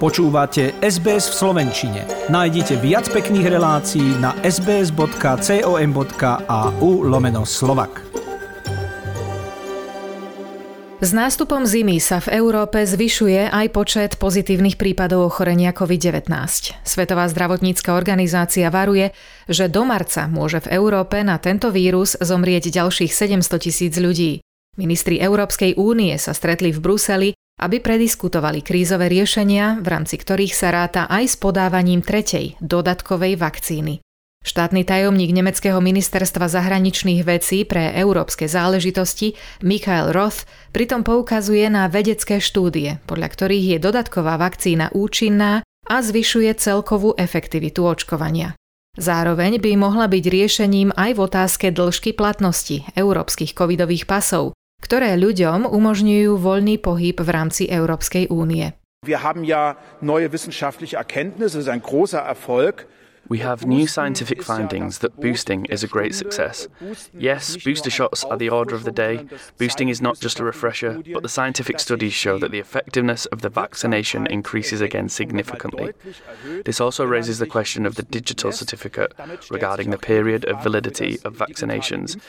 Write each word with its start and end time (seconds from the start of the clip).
Počúvate 0.00 0.80
SBS 0.80 1.28
v 1.28 1.34
Slovenčine. 1.44 2.08
Nájdite 2.32 2.80
viac 2.80 3.12
pekných 3.12 3.52
relácií 3.52 4.16
na 4.16 4.32
sbs.com.au 4.40 5.04
lomeno 7.04 7.44
slovak. 7.44 8.00
S 11.04 11.12
nástupom 11.12 11.68
zimy 11.68 12.00
sa 12.00 12.16
v 12.24 12.32
Európe 12.32 12.80
zvyšuje 12.80 13.52
aj 13.52 13.66
počet 13.76 14.16
pozitívnych 14.16 14.80
prípadov 14.80 15.28
ochorenia 15.28 15.76
COVID-19. 15.76 16.32
Svetová 16.80 17.28
zdravotnícka 17.28 17.92
organizácia 17.92 18.72
varuje, 18.72 19.12
že 19.52 19.68
do 19.68 19.84
marca 19.84 20.24
môže 20.32 20.64
v 20.64 20.80
Európe 20.80 21.20
na 21.20 21.36
tento 21.36 21.68
vírus 21.68 22.16
zomrieť 22.16 22.72
ďalších 22.72 23.12
700 23.12 23.52
tisíc 23.60 23.92
ľudí. 24.00 24.40
Ministri 24.80 25.20
Európskej 25.20 25.76
únie 25.76 26.16
sa 26.16 26.32
stretli 26.32 26.72
v 26.72 26.80
Bruseli 26.80 27.28
aby 27.60 27.84
prediskutovali 27.84 28.64
krízové 28.64 29.12
riešenia, 29.12 29.84
v 29.84 29.86
rámci 29.92 30.16
ktorých 30.16 30.56
sa 30.56 30.72
ráta 30.72 31.04
aj 31.06 31.24
s 31.28 31.36
podávaním 31.36 32.00
tretej, 32.00 32.56
dodatkovej 32.64 33.36
vakcíny. 33.36 34.00
Štátny 34.40 34.88
tajomník 34.88 35.36
Nemeckého 35.36 35.84
ministerstva 35.84 36.48
zahraničných 36.48 37.28
vecí 37.28 37.68
pre 37.68 37.92
európske 37.92 38.48
záležitosti 38.48 39.36
Michael 39.60 40.16
Roth 40.16 40.48
pritom 40.72 41.04
poukazuje 41.04 41.68
na 41.68 41.92
vedecké 41.92 42.40
štúdie, 42.40 43.04
podľa 43.04 43.28
ktorých 43.36 43.76
je 43.76 43.78
dodatková 43.84 44.40
vakcína 44.40 44.96
účinná 44.96 45.60
a 45.84 45.96
zvyšuje 46.00 46.56
celkovú 46.56 47.12
efektivitu 47.20 47.84
očkovania. 47.84 48.56
Zároveň 48.96 49.60
by 49.60 49.76
mohla 49.76 50.08
byť 50.08 50.24
riešením 50.24 50.88
aj 50.96 51.10
v 51.14 51.20
otázke 51.20 51.66
dĺžky 51.68 52.16
platnosti 52.16 52.88
európskych 52.96 53.52
covidových 53.52 54.08
pasov, 54.08 54.56
ktoré 54.80 55.16
ľuďom 55.16 55.68
umožňujú 55.68 56.36
voľný 56.40 56.76
pohyb 56.80 57.16
v 57.16 57.30
rámci 57.30 57.68
Európskej 57.68 58.32
únie. 58.32 58.72
Wir 59.00 59.24
haben 59.24 59.48
ja 59.48 59.80
neue 60.04 60.28
wissenschaftliche 60.28 61.00
Erkenntnisse, 61.00 61.56
das 61.56 61.64
ist 61.64 61.72
ein 61.72 61.80
großer 61.80 62.20
Erfolg. 62.20 62.84
We 63.30 63.38
have 63.38 63.64
new 63.64 63.86
scientific 63.86 64.42
findings 64.42 64.98
that 64.98 65.20
boosting 65.20 65.64
is 65.66 65.84
a 65.84 65.86
great 65.86 66.16
success. 66.16 66.66
Yes, 67.16 67.56
booster 67.56 67.88
shots 67.88 68.24
are 68.24 68.36
the 68.36 68.48
order 68.48 68.74
of 68.74 68.82
the 68.82 68.90
day. 68.90 69.24
Boosting 69.56 69.88
is 69.88 70.02
not 70.02 70.18
just 70.18 70.40
a 70.40 70.44
refresher, 70.44 71.00
but 71.12 71.22
the 71.22 71.28
scientific 71.28 71.78
studies 71.78 72.12
show 72.12 72.40
that 72.40 72.50
the 72.50 72.58
effectiveness 72.58 73.26
of 73.26 73.42
the 73.42 73.48
vaccination 73.48 74.26
increases 74.26 74.80
again 74.80 75.08
significantly. 75.08 75.92
This 76.64 76.80
also 76.80 77.04
raises 77.04 77.38
the 77.38 77.46
question 77.46 77.86
of 77.86 77.94
the 77.94 78.02
digital 78.02 78.50
certificate 78.50 79.14
regarding 79.48 79.90
the 79.90 79.98
period 79.98 80.44
of 80.46 80.60
validity 80.64 81.20
of 81.24 81.36
vaccinations. 81.36 82.20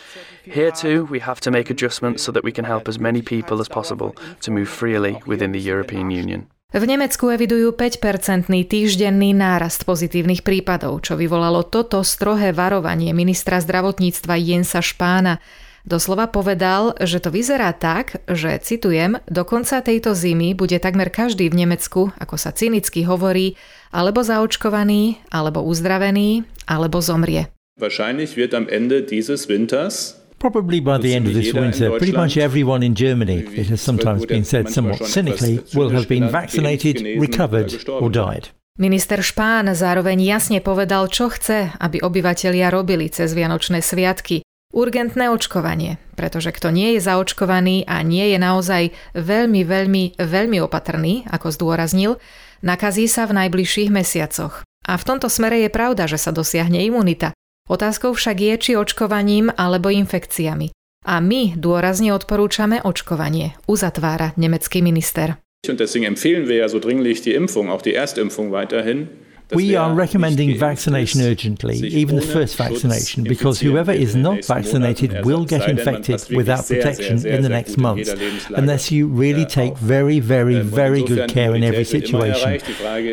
Here 0.43 0.69
too, 0.69 1.05
we 1.05 1.17
have 1.17 1.41
to 1.41 1.49
make 1.49 1.71
adjustments 1.71 2.21
so 2.21 2.31
that 2.31 2.43
we 2.43 2.51
can 2.51 2.65
help 2.65 2.87
as 2.87 2.99
many 2.99 3.23
people 3.23 3.59
as 3.59 3.67
possible 3.67 4.15
to 4.41 4.51
move 4.51 4.69
freely 4.69 5.19
within 5.25 5.51
the 5.51 5.59
European 5.59 6.11
Union. 6.11 6.47
V 6.71 6.87
Nemecku 6.87 7.27
evidujú 7.27 7.75
5-percentný 7.75 8.63
týždenný 8.63 9.35
nárast 9.35 9.83
pozitívnych 9.83 10.39
prípadov, 10.39 11.03
čo 11.03 11.19
vyvolalo 11.19 11.67
toto 11.67 11.99
strohé 11.99 12.55
varovanie 12.55 13.11
ministra 13.11 13.59
zdravotníctva 13.59 14.39
Jensa 14.39 14.79
Špána. 14.79 15.43
Doslova 15.83 16.31
povedal, 16.31 16.95
že 17.03 17.19
to 17.19 17.27
vyzerá 17.27 17.75
tak, 17.75 18.23
že, 18.23 18.55
citujem, 18.63 19.19
do 19.27 19.43
konca 19.43 19.83
tejto 19.83 20.15
zimy 20.15 20.55
bude 20.55 20.79
takmer 20.79 21.11
každý 21.11 21.51
v 21.51 21.67
Nemecku, 21.67 22.15
ako 22.15 22.39
sa 22.39 22.55
cynicky 22.55 23.03
hovorí, 23.03 23.59
alebo 23.91 24.23
zaočkovaný, 24.23 25.19
alebo 25.27 25.67
uzdravený, 25.67 26.47
alebo 26.71 27.03
zomrie. 27.03 27.51
Wahrscheinlich 27.83 28.39
wird 28.39 28.55
am 28.55 28.71
Ende 28.71 29.03
dieses 29.03 29.51
Winters 29.51 30.20
Probably 30.41 30.81
by 30.81 30.97
the 30.97 31.13
end 31.13 31.29
of 31.29 31.37
this 31.37 31.53
winter, 31.53 31.93
pretty 32.01 32.17
much 32.17 32.33
everyone 32.33 32.81
in 32.81 32.97
Germany, 32.97 33.45
it 33.53 33.69
has 33.69 33.77
sometimes 33.77 34.25
been 34.25 34.41
said 34.41 34.73
somewhat 34.73 35.05
cynically, 35.05 35.61
will 35.77 35.93
have 35.93 36.09
been 36.09 36.33
vaccinated, 36.33 36.97
recovered 37.21 37.69
or 37.85 38.09
died. 38.09 38.49
Minister 38.81 39.21
Špán 39.21 39.69
zároveň 39.77 40.17
jasne 40.25 40.57
povedal, 40.57 41.13
čo 41.13 41.29
chce, 41.29 41.77
aby 41.77 42.01
obyvatelia 42.01 42.73
robili 42.73 43.13
cez 43.13 43.37
Vianočné 43.37 43.85
sviatky. 43.85 44.41
Urgentné 44.73 45.29
očkovanie, 45.29 46.01
pretože 46.17 46.49
kto 46.49 46.73
nie 46.73 46.97
je 46.97 47.05
zaočkovaný 47.05 47.85
a 47.85 48.01
nie 48.01 48.33
je 48.33 48.41
naozaj 48.41 48.83
veľmi, 49.13 49.61
veľmi, 49.61 50.03
veľmi 50.17 50.57
opatrný, 50.65 51.29
ako 51.29 51.53
zdôraznil, 51.53 52.17
nakazí 52.65 53.05
sa 53.05 53.29
v 53.29 53.45
najbližších 53.45 53.93
mesiacoch. 53.93 54.65
A 54.89 54.97
v 54.97 55.05
tomto 55.05 55.29
smere 55.29 55.61
je 55.61 55.69
pravda, 55.69 56.09
že 56.09 56.17
sa 56.17 56.33
dosiahne 56.33 56.81
imunita. 56.81 57.37
Otázkou 57.71 58.11
však 58.11 58.35
je, 58.35 58.53
či 58.59 58.71
očkovaním 58.75 59.47
alebo 59.55 59.87
infekciami. 59.87 60.75
A 61.07 61.23
my 61.23 61.55
dôrazne 61.55 62.11
odporúčame 62.11 62.83
očkovanie, 62.83 63.55
uzatvára 63.65 64.35
nemecký 64.35 64.83
minister. 64.83 65.39
Und 65.63 65.79
deswegen 65.79 66.11
empfehlen 66.11 66.51
wir 66.51 66.65
ja 66.65 66.67
so 66.67 66.83
dringlich 66.83 67.23
die 67.23 67.31
Impfung, 67.31 67.71
auch 67.71 67.79
die 67.79 67.95
Erstimpfung 67.95 68.51
weiterhin. 68.51 69.07
We 69.53 69.75
are 69.75 69.93
recommending 69.93 70.57
vaccination 70.57 71.21
urgently, 71.21 71.77
even 71.77 72.15
the 72.15 72.21
first 72.21 72.55
vaccination, 72.55 73.23
because 73.23 73.59
whoever 73.59 73.91
is 73.91 74.15
not 74.15 74.45
vaccinated 74.45 75.25
will 75.25 75.45
get 75.45 75.67
infected 75.67 76.25
without 76.35 76.67
protection 76.67 77.25
in 77.25 77.41
the 77.41 77.49
next 77.49 77.77
months, 77.77 78.09
unless 78.55 78.91
you 78.91 79.07
really 79.07 79.45
take 79.45 79.77
very, 79.77 80.19
very, 80.19 80.61
very 80.61 81.03
good 81.03 81.29
care 81.29 81.55
in 81.55 81.63
every 81.63 81.85
situation. 81.85 82.61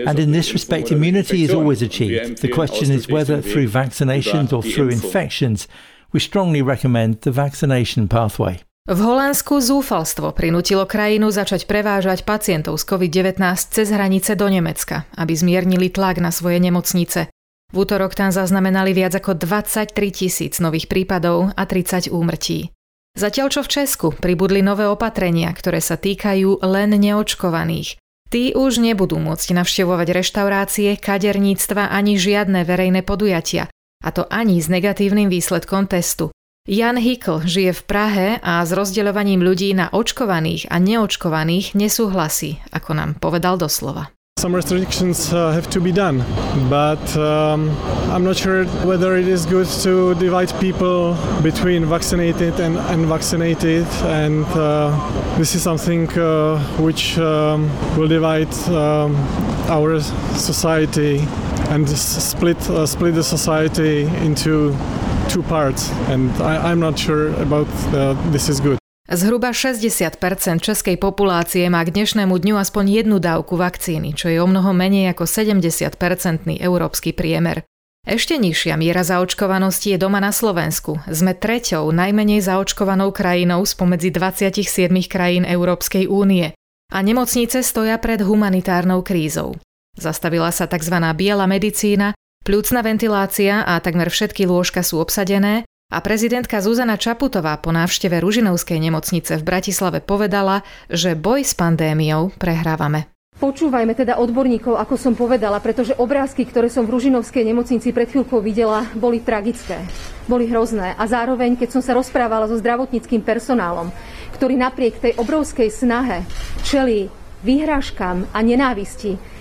And 0.06 0.19
in 0.19 0.32
this 0.32 0.53
respect, 0.53 0.93
immunity 0.93 1.43
is 1.43 1.53
always 1.53 1.82
achieved. 1.82 2.38
The 2.38 2.48
question 2.48 2.91
is 2.93 3.09
whether 3.09 3.43
through 3.43 3.69
vaccinations 3.69 4.53
or 4.53 4.62
through 4.62 4.88
infections. 4.88 5.69
We 6.10 6.21
strongly 6.21 6.62
recommend 6.62 7.21
the 7.21 7.31
vaccination 7.31 8.09
pathway. 8.09 8.62
V 8.88 9.04
Holandsku 9.04 9.60
zúfalstvo 9.60 10.32
prinútilo 10.32 10.88
krajinu 10.88 11.28
začať 11.28 11.69
prevážať 11.69 12.25
pacientov 12.25 12.81
z 12.81 12.88
COVID-19 12.88 13.37
cez 13.53 13.93
hranice 13.93 14.32
do 14.32 14.49
Nemecka, 14.49 15.04
aby 15.12 15.37
zmiernili 15.37 15.93
tlak 15.93 16.16
na 16.25 16.32
svoje 16.32 16.56
nemocnice. 16.56 17.28
V 17.69 17.77
útorok 17.84 18.16
tam 18.16 18.32
zaznamenali 18.32 18.97
viac 18.97 19.12
ako 19.12 19.37
23 19.37 19.93
tisíc 19.93 20.56
nových 20.56 20.88
prípadov 20.88 21.53
a 21.53 21.69
30 21.69 22.09
úmrtí. 22.09 22.72
Zatiaľ 23.12 23.53
čo 23.53 23.60
v 23.60 23.69
Česku 23.77 24.09
pribudli 24.16 24.65
nové 24.65 24.88
opatrenia, 24.88 25.53
ktoré 25.53 25.84
sa 25.84 26.00
týkajú 26.00 26.65
len 26.65 26.88
neočkovaných. 26.97 28.00
Tí 28.32 28.56
už 28.56 28.81
nebudú 28.81 29.21
môcť 29.21 29.53
navštevovať 29.53 30.16
reštaurácie, 30.16 30.97
kaderníctva 30.97 31.93
ani 31.93 32.16
žiadne 32.16 32.65
verejné 32.65 33.04
podujatia, 33.04 33.69
a 34.00 34.09
to 34.16 34.25
ani 34.32 34.65
s 34.65 34.72
negatívnym 34.72 35.28
výsledkom 35.28 35.84
testu. 35.84 36.32
Jan 36.68 37.00
Hikl 37.00 37.48
žije 37.48 37.72
v 37.72 37.82
Prahe 37.88 38.28
a 38.44 38.60
s 38.60 38.76
rozdeľovaním 38.76 39.40
ľudí 39.40 39.72
na 39.72 39.88
očkovaných 39.88 40.68
a 40.68 40.76
neočkovaných 40.76 41.72
nesúhlasí, 41.72 42.60
ako 42.76 42.92
nám 42.92 43.10
povedal 43.16 43.56
doslova. 43.56 44.12
Some 44.36 44.52
restrictions 44.52 45.32
uh, 45.32 45.48
have 45.56 45.72
to 45.72 45.80
be 45.80 45.90
done, 45.90 46.20
but 46.68 47.00
um, 47.16 47.72
I'm 48.12 48.20
not 48.20 48.36
sure 48.36 48.68
whether 48.84 49.16
it 49.16 49.26
is 49.26 49.48
good 49.48 49.64
to 49.80 50.12
divide 50.20 50.52
people 50.60 51.16
between 51.40 51.88
vaccinated 51.88 52.60
and 52.60 52.76
unvaccinated, 52.92 53.88
and 54.04 54.44
uh, 54.52 54.92
this 55.40 55.56
is 55.56 55.64
something 55.64 56.04
uh, 56.20 56.60
which 56.76 57.16
um, 57.16 57.64
will 57.96 58.12
divide 58.12 58.52
um, 58.68 59.16
our 59.72 60.04
society 60.36 61.24
and 61.72 61.88
split 61.88 62.60
uh, 62.68 62.84
split 62.84 63.16
the 63.16 63.24
society 63.24 64.04
into 64.20 64.76
two 65.28 65.44
parts 65.44 65.93
and 66.09 66.33
I, 66.41 66.72
I'm 66.72 66.81
not 66.81 66.99
sure 66.99 67.28
about 67.37 67.69
the, 67.93 68.16
this 68.33 68.49
is 68.49 68.61
good. 68.61 68.78
Zhruba 69.09 69.56
60% 69.56 70.21
českej 70.61 71.00
populácie 71.00 71.65
má 71.72 71.81
k 71.81 71.93
dnešnému 71.97 72.37
dňu 72.37 72.61
aspoň 72.61 72.84
jednu 73.05 73.16
dávku 73.16 73.56
vakcíny, 73.56 74.12
čo 74.12 74.28
je 74.28 74.37
o 74.37 74.44
mnoho 74.44 74.77
menej 74.77 75.16
ako 75.16 75.25
70-percentný 75.25 76.61
európsky 76.61 77.16
priemer. 77.16 77.65
Ešte 78.05 78.37
nižšia 78.37 78.77
miera 78.77 79.05
zaočkovanosti 79.05 79.97
je 79.97 79.99
doma 80.00 80.21
na 80.21 80.33
Slovensku. 80.33 81.00
Sme 81.09 81.33
treťou 81.33 81.89
najmenej 81.89 82.45
zaočkovanou 82.45 83.12
krajinou 83.12 83.65
spomedzi 83.65 84.13
27 84.13 84.65
krajín 85.09 85.45
Európskej 85.45 86.04
únie. 86.09 86.53
A 86.89 87.04
nemocnice 87.04 87.60
stoja 87.65 88.01
pred 88.01 88.21
humanitárnou 88.24 89.04
krízou. 89.04 89.57
Zastavila 89.97 90.53
sa 90.53 90.69
tzv. 90.69 90.97
biela 91.16 91.45
medicína, 91.45 92.16
Pľúcna 92.48 92.80
ventilácia 92.80 93.60
a 93.60 93.77
takmer 93.77 94.09
všetky 94.09 94.48
lôžka 94.48 94.80
sú 94.80 95.04
obsadené 95.04 95.68
a 95.92 96.00
prezidentka 96.00 96.65
Zuzana 96.65 96.97
Čaputová 96.97 97.60
po 97.60 97.77
návšteve 97.77 98.24
Ružinovskej 98.24 98.80
nemocnice 98.80 99.36
v 99.36 99.45
Bratislave 99.45 100.00
povedala, 100.00 100.65
že 100.89 101.12
boj 101.12 101.45
s 101.45 101.53
pandémiou 101.53 102.33
prehrávame. 102.41 103.12
Počúvajme 103.36 103.92
teda 103.92 104.16
odborníkov, 104.16 104.80
ako 104.80 104.97
som 104.97 105.12
povedala, 105.12 105.60
pretože 105.60 105.92
obrázky, 106.00 106.48
ktoré 106.48 106.72
som 106.72 106.89
v 106.89 106.97
Ružinovskej 106.97 107.45
nemocnici 107.45 107.92
pred 107.92 108.09
chvíľkou 108.09 108.41
videla, 108.41 108.89
boli 108.97 109.21
tragické, 109.21 109.84
boli 110.24 110.48
hrozné. 110.48 110.97
A 110.97 111.04
zároveň, 111.04 111.53
keď 111.53 111.77
som 111.77 111.83
sa 111.84 111.92
rozprávala 111.92 112.48
so 112.48 112.56
zdravotníckým 112.56 113.21
personálom, 113.21 113.92
ktorý 114.33 114.56
napriek 114.56 114.97
tej 114.97 115.12
obrovskej 115.21 115.68
snahe 115.68 116.24
čelí 116.65 117.12
výhrážkam 117.45 118.24
a 118.33 118.41
nenávisti, 118.41 119.36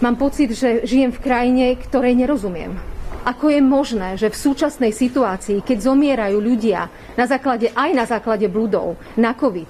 Mám 0.00 0.16
pocit, 0.16 0.56
že 0.56 0.80
žijem 0.88 1.12
v 1.12 1.20
krajine, 1.20 1.76
ktorej 1.76 2.16
nerozumiem. 2.16 2.72
Ako 3.28 3.52
je 3.52 3.60
možné, 3.60 4.16
že 4.16 4.32
v 4.32 4.40
súčasnej 4.48 4.96
situácii, 4.96 5.60
keď 5.60 5.92
zomierajú 5.92 6.40
ľudia 6.40 6.88
na 7.20 7.28
základe, 7.28 7.68
aj 7.76 7.90
na 7.92 8.08
základe 8.08 8.48
bludov, 8.48 8.96
na 9.20 9.36
COVID, 9.36 9.68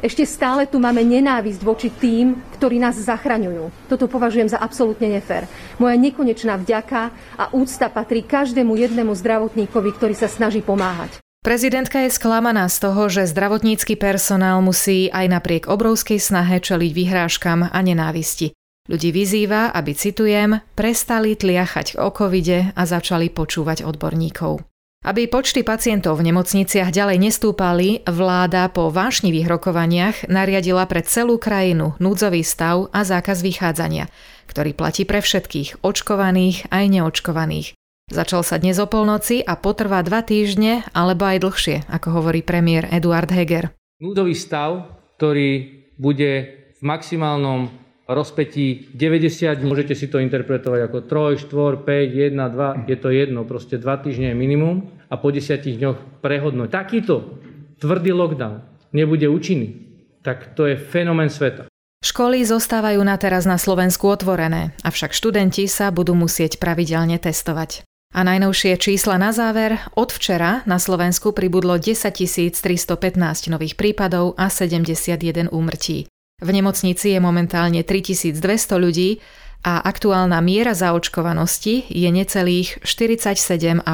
Ešte 0.00 0.24
stále 0.24 0.64
tu 0.64 0.80
máme 0.80 1.04
nenávisť 1.04 1.60
voči 1.60 1.92
tým, 1.92 2.40
ktorí 2.56 2.80
nás 2.80 2.96
zachraňujú. 2.96 3.92
Toto 3.92 4.08
považujem 4.08 4.48
za 4.48 4.56
absolútne 4.56 5.04
nefér. 5.04 5.44
Moja 5.76 6.00
nekonečná 6.00 6.56
vďaka 6.56 7.12
a 7.36 7.44
úcta 7.52 7.92
patrí 7.92 8.24
každému 8.24 8.72
jednému 8.72 9.12
zdravotníkovi, 9.12 9.90
ktorý 9.92 10.14
sa 10.16 10.32
snaží 10.32 10.64
pomáhať. 10.64 11.20
Prezidentka 11.42 12.06
je 12.06 12.14
sklamaná 12.14 12.70
z 12.70 12.78
toho, 12.78 13.10
že 13.10 13.26
zdravotnícky 13.26 13.98
personál 13.98 14.62
musí 14.62 15.10
aj 15.10 15.26
napriek 15.26 15.62
obrovskej 15.66 16.22
snahe 16.22 16.62
čeliť 16.62 16.90
vyhrážkam 16.94 17.66
a 17.66 17.78
nenávisti. 17.82 18.54
Ľudí 18.90 19.14
vyzýva, 19.14 19.70
aby, 19.70 19.94
citujem, 19.94 20.58
prestali 20.74 21.38
tliachať 21.38 22.02
o 22.02 22.10
covide 22.10 22.74
a 22.74 22.82
začali 22.82 23.30
počúvať 23.30 23.86
odborníkov. 23.86 24.66
Aby 25.02 25.26
počty 25.26 25.62
pacientov 25.66 26.18
v 26.18 26.30
nemocniciach 26.30 26.94
ďalej 26.94 27.18
nestúpali, 27.22 28.02
vláda 28.06 28.66
po 28.70 28.90
vášnivých 28.90 29.50
rokovaniach 29.50 30.16
nariadila 30.30 30.86
pre 30.86 31.02
celú 31.02 31.38
krajinu 31.42 31.98
núdzový 31.98 32.46
stav 32.46 32.90
a 32.94 33.02
zákaz 33.06 33.42
vychádzania, 33.42 34.06
ktorý 34.46 34.74
platí 34.74 35.02
pre 35.02 35.18
všetkých, 35.18 35.82
očkovaných 35.82 36.70
aj 36.70 36.84
neočkovaných. 36.86 37.74
Začal 38.10 38.46
sa 38.46 38.62
dnes 38.62 38.78
o 38.78 38.86
polnoci 38.86 39.42
a 39.42 39.58
potrvá 39.58 40.06
dva 40.06 40.22
týždne 40.22 40.86
alebo 40.94 41.26
aj 41.26 41.38
dlhšie, 41.42 41.76
ako 41.86 42.22
hovorí 42.22 42.46
premiér 42.46 42.86
Eduard 42.90 43.30
Heger. 43.30 43.74
Núdový 44.02 44.38
stav, 44.38 44.86
ktorý 45.18 45.82
bude 45.98 46.30
v 46.78 46.80
maximálnom 46.82 47.81
rozpetí 48.08 48.92
90 48.94 49.62
dní. 49.62 49.68
Môžete 49.68 49.94
si 49.94 50.10
to 50.10 50.18
interpretovať 50.18 50.80
ako 50.90 50.98
3, 51.06 51.38
4, 51.38 51.86
5, 51.86 52.34
1, 52.34 52.34
2, 52.34 52.90
je 52.90 52.96
to 52.98 53.08
jedno, 53.14 53.46
proste 53.46 53.78
2 53.78 54.04
týždne 54.04 54.34
je 54.34 54.36
minimum 54.36 54.90
a 55.10 55.14
po 55.18 55.30
10 55.30 55.62
dňoch 55.62 56.22
prehodnúť. 56.24 56.68
Takýto 56.70 57.38
tvrdý 57.78 58.10
lockdown 58.14 58.62
nebude 58.90 59.26
účinný, 59.30 59.86
tak 60.26 60.54
to 60.58 60.66
je 60.66 60.74
fenomén 60.78 61.30
sveta. 61.30 61.70
Školy 62.02 62.42
zostávajú 62.42 62.98
na 63.06 63.14
teraz 63.14 63.46
na 63.46 63.54
Slovensku 63.54 64.10
otvorené, 64.10 64.74
avšak 64.82 65.14
študenti 65.14 65.70
sa 65.70 65.94
budú 65.94 66.18
musieť 66.18 66.58
pravidelne 66.58 67.14
testovať. 67.22 67.86
A 68.12 68.28
najnovšie 68.28 68.76
čísla 68.76 69.16
na 69.16 69.32
záver. 69.32 69.80
Od 69.96 70.12
včera 70.12 70.60
na 70.68 70.76
Slovensku 70.76 71.32
pribudlo 71.32 71.80
10 71.80 72.12
315 72.12 73.48
nových 73.48 73.72
prípadov 73.80 74.36
a 74.36 74.52
71 74.52 75.48
úmrtí. 75.48 76.11
V 76.42 76.50
nemocnici 76.50 77.14
je 77.14 77.20
momentálne 77.22 77.86
3200 77.86 78.42
ľudí 78.82 79.22
a 79.62 79.86
aktuálna 79.86 80.42
miera 80.42 80.74
zaočkovanosti 80.74 81.86
je 81.86 82.10
necelých 82.10 82.82
47,5% 82.82 83.86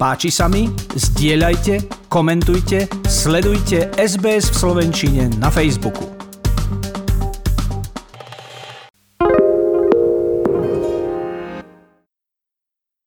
Páči 0.00 0.32
sa 0.32 0.48
mi? 0.48 0.64
Zdieľajte, 0.96 2.08
komentujte, 2.08 2.88
sledujte 3.04 3.92
SBS 4.00 4.48
v 4.48 4.56
Slovenčine 4.56 5.28
na 5.36 5.52
Facebooku. 5.52 6.19